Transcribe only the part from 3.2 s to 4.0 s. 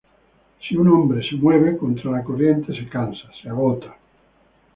se agota.